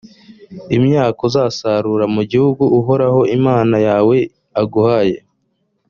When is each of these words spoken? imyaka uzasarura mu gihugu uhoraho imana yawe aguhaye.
imyaka 0.77 1.19
uzasarura 1.29 2.05
mu 2.15 2.21
gihugu 2.31 2.63
uhoraho 2.79 3.21
imana 3.37 3.75
yawe 3.87 4.17
aguhaye. 4.61 5.17